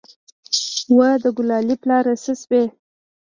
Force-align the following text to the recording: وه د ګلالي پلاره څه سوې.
وه 0.97 1.09
د 1.23 1.25
ګلالي 1.37 1.75
پلاره 1.81 2.13
څه 2.23 2.31
سوې. 2.41 2.63